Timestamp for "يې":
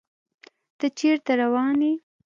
1.87-1.93